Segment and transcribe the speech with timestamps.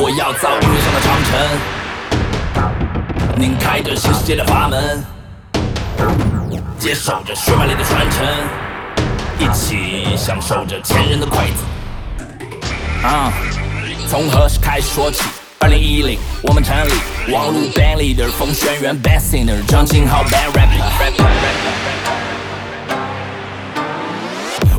[0.00, 1.34] 我要造音乐上的长城，
[3.36, 5.04] 拧开这新世界的阀门，
[6.78, 8.24] 接受着血脉里的传承，
[9.40, 11.66] 一起享受着前人的馈赠。
[13.02, 13.32] 啊，
[14.08, 15.24] 从何时开始说起？
[15.58, 16.92] 二零一零，我们成立，
[17.32, 20.78] 网络 band leader，风轩辕 best singer，张敬浩 band rapper。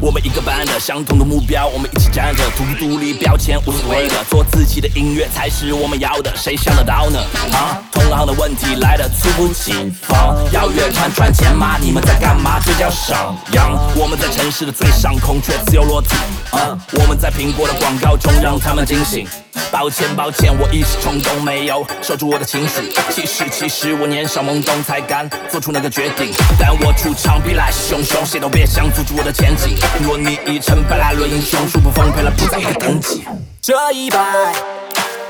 [0.00, 7.18] 我们一个班的，相同的目标，我们一起站着，独立独立，标签无所谓的，做自己的音乐才是我们要的，谁想得到呢？
[7.52, 11.76] 啊，同行的问题来的猝不及防，要乐团赚钱吗？
[11.80, 12.60] 你们在干嘛？
[12.64, 13.72] 这叫上扬。
[13.96, 16.14] 我们在城市的最上空，却自由落体。
[16.50, 19.26] 啊，我们在苹果的广告中让他们惊醒。
[19.70, 22.92] 抱歉抱歉，我一时冲动，没有守住我的情绪。
[23.10, 26.32] 其实其实我年少懵懂，才敢做出那个决定。
[26.58, 29.76] 但我出场必来势汹汹，谁都别想阻止我的前进。
[30.02, 33.24] 若你已成败来论英雄，殊不奉陪了不在一个等级。
[33.60, 34.52] 这一拜，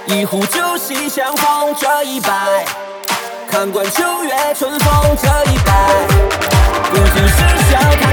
[0.06, 1.74] 一壶酒喜相逢。
[1.78, 2.64] 这一拜，
[3.50, 5.16] 看惯秋月春风。
[5.20, 5.72] 这一拜，
[6.90, 7.36] 不仅是
[7.70, 8.07] 笑看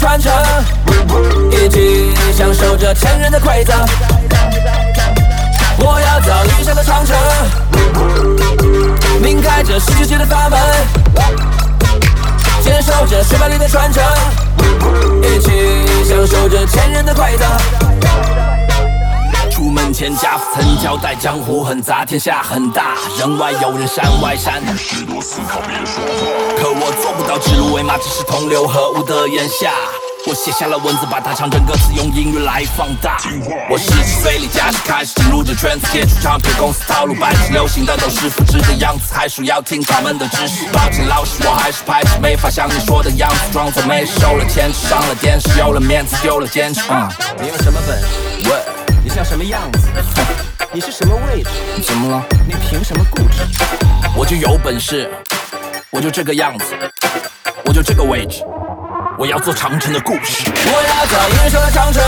[0.00, 0.32] 传承，
[1.50, 3.76] 一起享受着前人的馈赠。
[5.76, 7.14] 我要造理想的长城，
[9.20, 10.58] 拧开这世界的阀门，
[12.64, 14.02] 接受着血脉里的传承，
[15.22, 18.39] 一起享受着前人的馈赠。
[20.00, 24.62] 前家父曾交代，江湖很杂，天下很大，人外有人，山外山。
[24.64, 24.72] 可
[26.72, 29.70] 我做不到指鹿为马，只是同流合污的眼下。
[30.26, 33.18] 我写下了文字，把它唱成歌词，用音乐来放大。
[33.68, 40.64] 我十七岁离家时开始进入这圈子，接触唱片公司套路，百姓流行的都是复制的样子，还说要听他们的指示。
[40.72, 46.80] 抱歉，老师，我还是排斥，没法像你说的样子，装作没事，受了牵制，上了电视，有了面子，丢了坚持。
[46.88, 47.06] 嗯，
[47.42, 48.06] 你有什么本事？
[49.14, 49.88] 像什么样子？
[50.72, 51.50] 你是什么位置？
[51.84, 52.22] 怎么了？
[52.46, 53.42] 你凭什么固执？
[54.14, 55.10] 我就有本事，
[55.90, 56.76] 我就这个样子，
[57.64, 58.44] 我就这个位置，
[59.18, 60.44] 我要做长城的故事。
[60.46, 62.00] 我要造音乐的长城，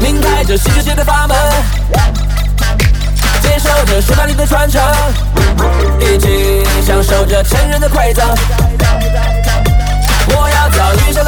[0.00, 1.36] 拧开这新世界的阀门，
[3.42, 4.80] 接受着时代里的传承，
[5.98, 8.24] 一起享受着前人的馈赠。
[10.28, 11.21] 我要造音乐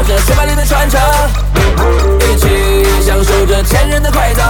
[0.00, 0.98] 接受着时代里的传承，
[2.20, 4.46] 一起享受着前人的馈赠。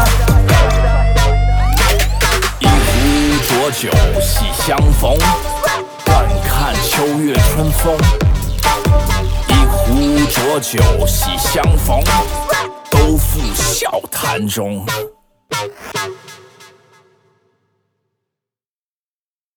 [2.61, 3.91] 一壶浊酒
[4.21, 5.19] 喜相逢，
[6.05, 7.97] 惯看秋月春风。
[9.49, 12.01] 一壶浊酒喜相逢，
[12.89, 14.87] 都付笑谈中。